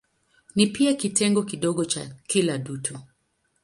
[0.55, 2.99] Ni pia kitengo kidogo cha kila dutu.